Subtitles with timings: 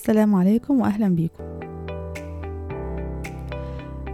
[0.00, 1.44] السلام عليكم وأهلا بيكم.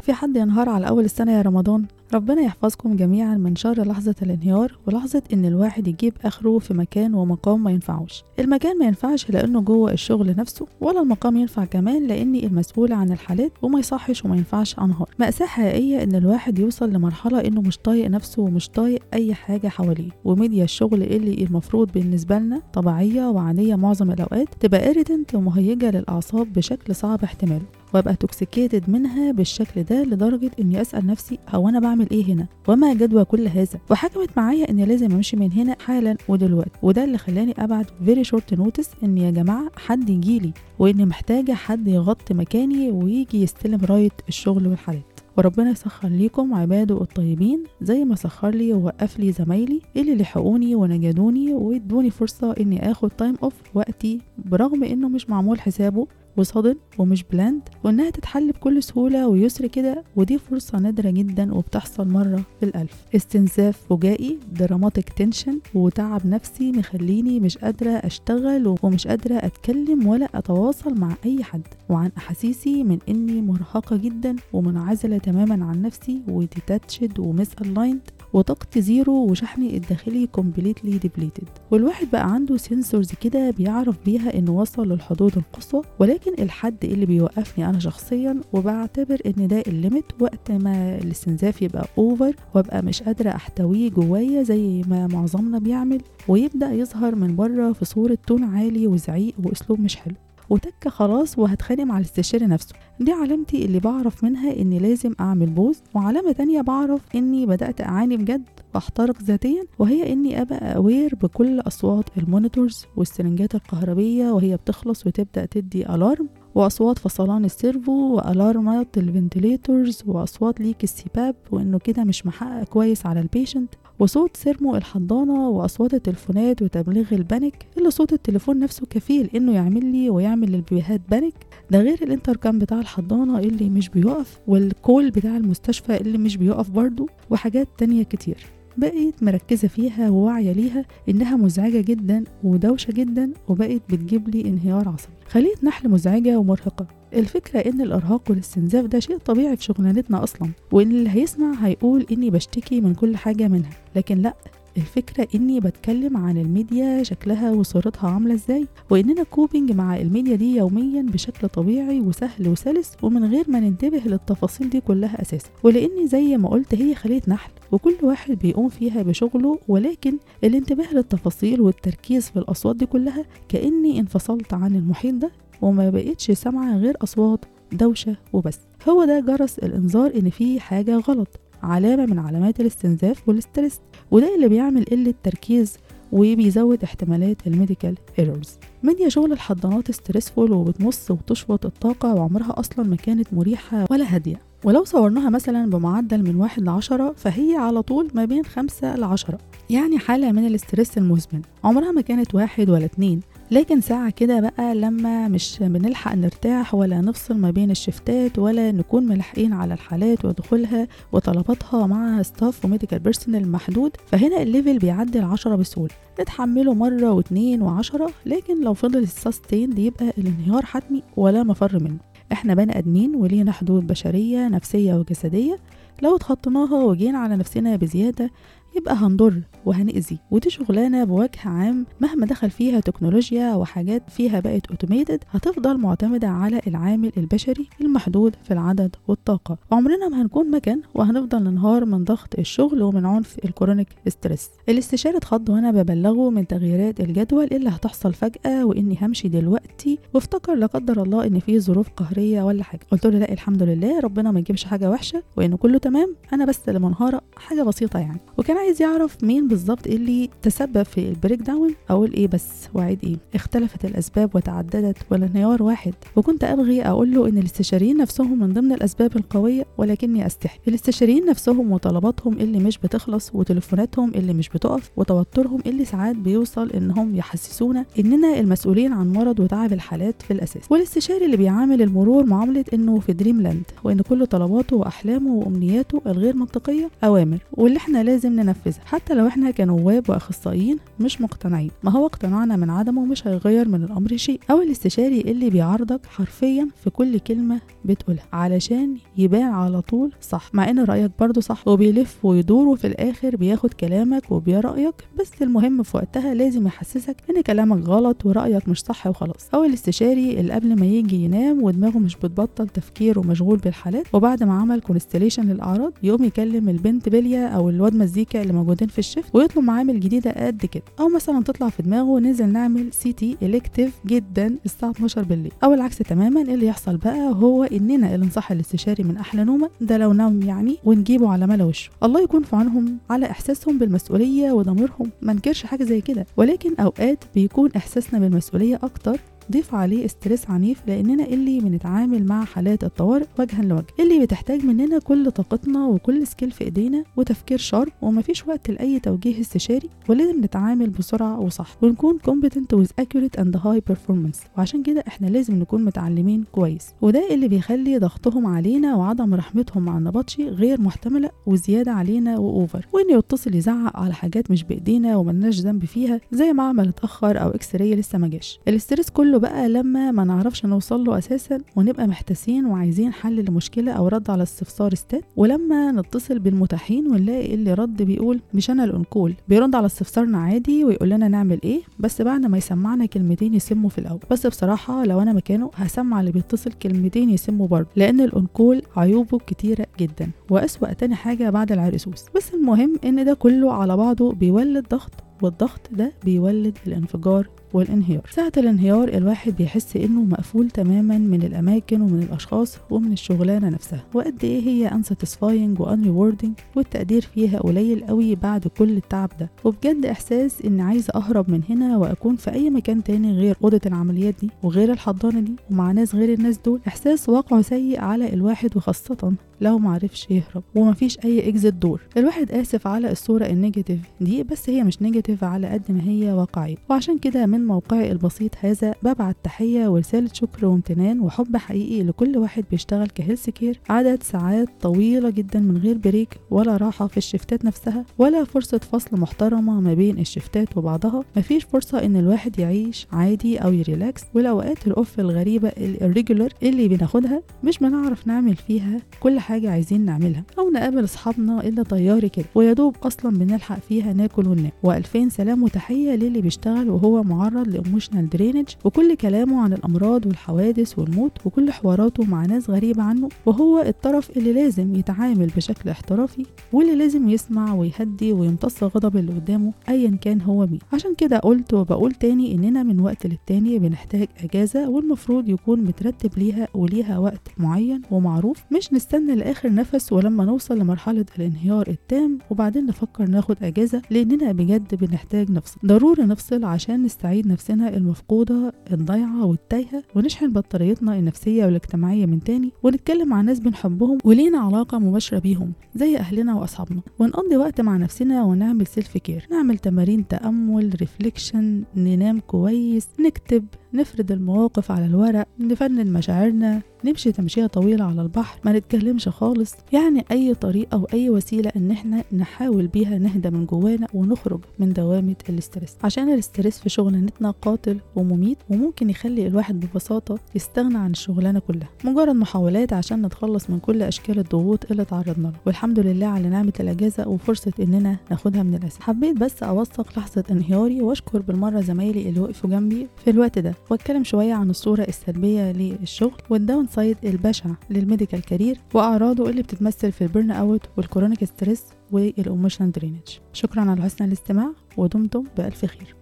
[0.03, 4.79] في حد ينهار على أول السنة يا رمضان؟ ربنا يحفظكم جميعا من شر لحظة الانهيار
[4.87, 8.23] ولحظة إن الواحد يجيب آخره في مكان ومقام ما ينفعوش.
[8.39, 13.53] المكان ما ينفعش لأنه جوه الشغل نفسه ولا المقام ينفع كمان لأني المسؤول عن الحالات
[13.63, 15.09] وما يصحش وما ينفعش أنهار.
[15.19, 20.11] مأساة حقيقية إن الواحد يوصل لمرحلة إنه مش طايق نفسه ومش طايق أي حاجة حواليه.
[20.25, 26.95] وميديا الشغل اللي المفروض بالنسبة لنا طبيعية وعادية معظم الأوقات تبقى إيريتنت ومهيجة للأعصاب بشكل
[26.95, 27.65] صعب احتماله.
[27.95, 32.95] وابقى toxicated منها بالشكل ده لدرجة إني أسأل نفسي هو أنا بعمل إيه هنا؟ وما
[32.95, 36.71] جدوى كل هذا؟ وحكمت معايا إني لازم أمشي من هنا حالا ودلوقتي.
[36.83, 41.89] وده اللي خلاني أبعت very short notice إن يا جماعة حد يجيلي وإني محتاجة حد
[41.89, 45.03] يغطي مكاني ويجي يستلم راية الشغل والحالات
[45.39, 51.53] وربنا يسخر ليكم عباده الطيبين زي ما سخر لي ووقف لي زمايلي اللي لحقوني ونجدوني
[51.55, 56.07] وادوني فرصة إني آخد time off وقتي برغم إنه مش معمول حسابه.
[56.37, 62.43] وصادم ومش planned وإنها تتحل بكل سهولة ويسر كده ودي فرصة نادرة جدا وبتحصل مرة
[62.61, 63.05] في الألف.
[63.17, 71.01] استنزاف فجائي dramatic tension وتعب نفسي مخليني مش قادرة أشتغل ومش قادرة أتكلم ولا أتواصل
[71.01, 71.63] مع أي حد.
[71.89, 78.01] وعن أحاسيسي من إني مرهقة جدا ومنعزلة تماما عن نفسي و detached و misaligned
[78.37, 84.89] وطاقتي zero وشحني الداخلي completely depleted والواحد بقى عنده sensors كده بيعرف بيها إنه وصل
[84.93, 90.99] للحدود القصوى ولكن الحد اللي بيوقفني أنا شخصيا وبعتبر إن ده ال limit وقت ما
[90.99, 97.37] الاستنزاف يبقى over وأبقى مش قادرة أحتويه جوايا زي ما معظمنا بيعمل ويبدأ يظهر من
[97.37, 100.15] بره في صورة tone عالي وزعيق وأسلوب مش حلو.
[100.51, 102.75] وتكة خلاص وهتخانق مع الاستشاري نفسه.
[103.01, 108.17] دي علامتي اللي بعرف منها إني لازم أعمل pause وعلامة تانية بعرف إني بدأت أعاني
[108.17, 115.07] بجد وأحترق ذاتيا وهي إني أبقى aware بكل أصوات ال monitors والسرنجات الكهربية وهي بتخلص
[115.07, 121.79] وتبدأ تدي alarm وأصوات فصلان ال servo والارمات ال ventilators وأصوات leak ال CPAP وإنه
[121.79, 127.55] كده مش محقق كويس على ال patient وصوت thermo الحضانة وأصوات التليفونات وتبليغ ال panic
[127.79, 131.35] اللي صوت التليفون نفسه كفيل إنه يعمل لي ويعمل للبيبيهات panic
[131.71, 136.71] ده غير الإنتركام بتاع الحضانة اللي مش بيقف وال call بتاع المستشفى اللي مش بيقف
[136.71, 138.37] برضه وحاجات تانية كتير.
[138.79, 145.13] بقيت مركزة فيها وواعية ليها إنها مزعجة جدا ودوشة جدا وبقت بتجيب لي انهيار عصبي.
[145.29, 146.87] خلية نحل مزعجة ومرهقة.
[147.15, 152.31] الفكرة إن الإرهاق والاستنزاف ده شيء طبيعي في شغلانتنا أصلا وإن اللي هيسمع هيقول إني
[152.31, 153.71] بشتكي من كل حاجة منها.
[153.97, 154.35] لكن لأ
[154.77, 161.03] الفكرة إني بتكلم عن الميديا شكلها وصورتها عاملة إزاي وإننا coping مع الميديا دي يوميا
[161.03, 165.49] بشكل طبيعي وسهل وسلس ومن غير ما ننتبه للتفاصيل دي كلها أساسا.
[165.63, 171.61] ولأني زي ما قلت هي خلية نحل وكل واحد بيقوم فيها بشغله ولكن الانتباه للتفاصيل
[171.61, 175.31] والتركيز في الأصوات دي كلها كأني انفصلت عن المحيط ده
[175.63, 178.59] وما بقيتش سامعة غير أصوات دوشة وبس.
[178.89, 181.29] هو ده جرس الإنذار إن في حاجة غلط
[181.63, 183.81] علامة من علامات الاستنزاف وال stress
[184.11, 185.77] وده اللي بيعمل قلة تركيز
[186.13, 188.59] وبيزود احتمالات ال medical errors.
[188.83, 194.41] media شغل الحضانات stressful وبتمص وتشفط الطاقة وعمرها أصلا ما كانت مريحة ولا هادية.
[194.67, 199.39] ولو صورناها مثلا بمعدل من واحد لعشرة فهي على طول ما بين خمسة لعشرة.
[199.71, 201.43] يعني حالة من ال stress المزمن.
[201.65, 203.21] عمرها ما كانت واحد ولا اتنين.
[203.51, 209.07] لكن ساعة كده بقى لما مش بنلحق نرتاح ولا نفصل ما بين الشفتات ولا نكون
[209.07, 215.19] ملحقين على الحالات ودخولها وطلباتها مع staff و medical personnel محدود فهنا ال level بيعدي
[215.19, 215.95] العشرة بسهولة.
[216.21, 222.16] نتحمله مرة واتنين وعشرة لكن لو فضل ال system يبقى الانهيار حتمي ولا مفر منه.
[222.33, 225.59] إحنا بني آدمين ولينا حدود بشرية نفسية وجسدية.
[226.03, 228.31] لو اتخطيناها وجينا على نفسنا بزيادة
[228.77, 230.19] يبقى هنضر وهنأذي.
[230.31, 236.61] ودي شغلانة بوجه عام مهما دخل فيها تكنولوجيا وحاجات فيها بقت automated هتفضل معتمدة على
[236.67, 239.59] العامل البشري المحدود في العدد والطاقة.
[239.73, 245.17] وعمرنا ما هنكون مكن وهنفضل ننهار من ضغط الشغل ومن عنف ال chronic stress الاستشاري
[245.17, 251.03] اتخض وأنا ببلغه من تغييرات الجدول اللي هتحصل فجأة وإني همشي دلوقتي وافتكر لا قدر
[251.03, 252.81] الله إن في ظروف قهرية ولا حاجة.
[252.93, 256.69] قلت له لا الحمد لله ربنا ما يجيبش حاجة وحشة وإن كله تمام أنا بس
[256.69, 258.21] اللي منهارة حاجة بسيطة يعني.
[258.39, 263.17] وكان عايز يعرف مين بالظبط اللي تسبب في ال breakdown أقول إيه بس واعيد إيه؟
[263.35, 265.95] اختلفت الأسباب وتعددت والانهيار واحد.
[266.17, 270.59] وكنت ابغي أقول له إن الاستشاريين نفسهم من ضمن الأسباب القوية ولكني أستحي.
[270.69, 277.17] الاستشاريين نفسهم وطلباتهم اللي مش بتخلص وتليفوناتهم اللي مش بتقف وتوترهم اللي ساعات بيوصل إنهم
[277.17, 280.63] يحسسونا إننا المسؤولين عن مرض وتعب الحالات في الأساس.
[280.71, 286.37] والاستشاري اللي بيعامل المرور معاملة إنه في دريم لاند وإن كل طلباته وأحلامه وأمنياته الغير
[286.37, 287.39] منطقية أوامر.
[287.53, 291.71] واللي إحنا لازم ننفذها وننفذها حتى لو إحنا كنواب وأخصائيين مش مقتنعين.
[291.83, 294.41] ما هو اقتناعنا من عدمه مش هيغير من الأمر شيء.
[294.51, 298.25] أو الاستشاري اللي بيعارضك حرفيا في كل كلمة بتقولها.
[298.33, 300.51] علشان يبان على طول صح.
[300.53, 301.69] مع إن رأيك برضه صح.
[301.69, 307.87] وبيلف ويدور وفي الآخر بياخد كلامك وبيرايك بس المهم في وقتها لازم يحسسك إن كلامك
[307.89, 309.49] غلط ورأيك مش صح وخلاص.
[309.55, 314.07] أو الاستشاري اللي قبل ما يجي ينام ودماغه مش بتبطل تفكير ومشغول بالحالات.
[314.13, 318.99] وبعد ما عمل constellation للأعراض يقوم يكلم البنت بليا أو الواد مزيكا اللي موجودين في
[318.99, 320.83] ال shift ويطلب معامل جديدة قد كده.
[321.01, 325.53] أو مثلا تطلع في دماغه ننزل نعمل CT elective جدا الساعة 12 بالليل.
[325.65, 329.97] أو العكس تماما اللي يحصل بقى هو إننا اللي نصحي الاستشاري من أحلى نومة ده
[329.99, 331.91] لو نام يعني ونجيبه على ملا وشه.
[332.03, 335.11] الله يكون في عونهم على إحساسهم بالمسؤولية وضميرهم.
[335.23, 336.27] ما نكرش حاجة زي كده.
[336.37, 339.21] ولكن أوقات بيكون إحساسنا بالمسؤولية أكتر
[339.53, 344.99] ضيف عليه stress عنيف لأننا اللي بنتعامل مع حالات الطوارئ وجها لوجه اللي بتحتاج مننا
[344.99, 350.91] كل طاقتنا وكل skill في إيدينا وتفكير sharp ومفيش وقت لأي توجيه استشاري ولازم نتعامل
[350.91, 354.39] بسرعة وصح ونكون competent with accurate and high performance.
[354.59, 356.87] وعشان كده إحنا لازم نكون متعلمين كويس.
[357.03, 362.87] وده اللي بيخلي ضغطهم علينا وعدم رحمتهم مع النبطشي غير محتملة وزيادة علينا و over
[362.93, 367.95] وإنه يتصل يزعق على حاجات مش بإيدينا وملناش ذنب فيها زي معمل اتأخر أو X-ray
[367.97, 368.59] لسه ما جاش.
[368.69, 373.93] ال stress كله بقى لما ما نعرفش نوصل له أساسا ونبقى محتاسين وعايزين حل لمشكله
[373.93, 378.91] أو رد على استفسار ستات ولما نتصل بالمتاحين ونلاقي اللي رد بيقول مش أنا ال
[378.91, 383.91] on-call بيرد على استفسارنا عادي ويقول لنا نعمل إيه بس بعد ما يسمعنا كلمتين يسموا
[383.91, 384.21] في الأول.
[384.31, 389.87] بس بصراحة لو أنا مكانه هسمع اللي بيتصل كلمتين يسموا برضه لأن الانكول عيوبه كتيرة
[390.01, 390.31] جدا.
[390.51, 392.25] وأسوأ تاني حاجة بعد العرقسوس.
[392.37, 395.11] بس المهم إن ده كله على بعضه بيولد ضغط
[395.43, 398.23] والضغط ده بيولد الانفجار والانهيار.
[398.31, 404.05] ساعة الانهيار الواحد بيحس إنه مقفول تماما من الأماكن ومن الأشخاص ومن الشغلانة نفسها.
[404.15, 409.51] وقد إيه هي unsatisfying و unrewarding والتقدير فيها قليل قوي بعد كل التعب ده.
[409.65, 414.35] وبجد إحساس إني عايزة أهرب من هنا وأكون في أي مكان تاني غير أوضة العمليات
[414.41, 416.81] دي وغير الحضانة دي ومع ناس غير الناس دول.
[416.89, 422.87] إحساس واقعه سيء على الواحد وخاصة لو معرفش يهرب ومفيش أي exit door الواحد آسف
[422.87, 426.77] على الصورة ال negative دي بس هي مش negative على قد ما هي واقعية.
[426.91, 428.95] وعشان كده من موقعي البسيط هذا.
[429.03, 433.81] ببعت تحية ورسالة شكر وامتنان وحب حقيقي لكل واحد بيشتغل ك healthcare.
[433.89, 438.79] عدد ساعات طويلة جدا من غير break ولا راحة في ال shiftات نفسها ولا فرصة
[438.79, 441.25] فصل محترمة ما بين ال shiftات وبعضها.
[441.37, 444.23] مفيش فرصة إن الواحد يعيش عادي أو ي relax.
[444.35, 450.05] والأوقات ال off الغريبة ال irregular اللي بناخدها مش بنعرف نعمل فيها كل حاجة عايزين
[450.05, 450.45] نعملها.
[450.59, 456.15] أو نقابل أصحابنا إلا طياري كده ويدوب أصلا بنلحق فيها ناكل وننام وألفين سلام وتحية
[456.15, 462.25] للي بيشتغل وهو معرض ل emotional drainage وكل كلامه عن الأمراض والحوادث والموت وكل حواراته
[462.25, 468.33] مع ناس غريبة عنه وهو الطرف اللي لازم يتعامل بشكل احترافي واللي لازم يسمع ويهدي
[468.33, 470.79] ويمتص غضب اللي قدامه ايا كان هو مين.
[470.93, 476.69] عشان كده قلت وبقول تاني إننا من وقت للتاني بنحتاج إجازة والمفروض يكون مترتب ليها
[476.75, 478.65] وليها وقت معين ومعروف.
[478.73, 484.95] مش نستنى لآخر نفس ولما نوصل لمرحلة الانهيار التام وبعدين نفكر ناخد إجازة لأننا بجد
[484.95, 485.81] بنحتاج نفصل.
[485.87, 493.29] ضروري نفصل عشان نستعيد نفسنا المفقودة الضايعة والتايهة ونشحن بطاريتنا النفسية والاجتماعية من تاني ونتكلم
[493.29, 497.01] مع ناس بنحبهم ولينا علاقة مباشرة بيهم زي أهلنا وأصحابنا.
[497.19, 503.65] ونقضي وقت مع نفسنا ونعمل self-care نعمل تمارين تأمل reflection ننام كويس نكتب
[503.97, 509.75] نفرد المواقف على الورق نفنن مشاعرنا نمشي تمشية طويلة على البحر ما نتكلمش خالص.
[509.93, 515.35] يعني أي طريقة وأي وسيلة إن إحنا نحاول بيها نهدى من جوانا ونخرج من دوامة
[515.49, 515.97] ال stress.
[516.05, 521.89] عشان ال stress في شغلانتنا قاتل ومميت وممكن يخلي الواحد ببساطة يستغنى عن الشغلانة كلها.
[522.05, 525.61] مجرد محاولات عشان نتخلص من كل أشكال الضغوط اللي تعرضنا لها.
[525.67, 531.03] والحمد لله على نعمة الأجازة وفرصة إننا ناخدها من الأسف حبيت بس أوثق لحظة انهياري
[531.03, 533.75] وأشكر بالمرة زمايلي اللي وقفوا جنبي في الوقت ده.
[533.91, 540.13] واتكلم شوية عن الصورة السلبية للشغل وال downside البشع لل medical career وأعراضه اللي بتتمثل
[540.13, 545.85] في ال burnout وال chronic stress وال emotional drainage شكرا على حسن الاستماع ودمتم بألف
[545.85, 546.17] خير.